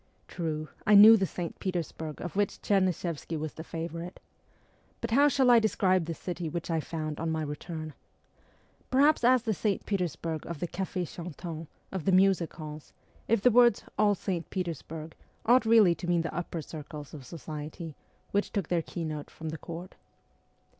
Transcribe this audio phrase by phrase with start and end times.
[0.27, 1.59] True, I knew the St.
[1.59, 4.19] Petersburg of which Chernyshevsky was the favourite.
[4.99, 7.93] But how shall I describe the city which I found on my return?
[8.89, 9.85] Perhaps as the St.
[9.85, 12.93] Petersburg of the cqf&s chantants, of the music halls,
[13.27, 14.49] if the words' all St.
[14.49, 15.13] Petersburg'
[15.45, 17.95] ought really to mean the upper circles of society,
[18.31, 19.93] which took their keynote from the Court.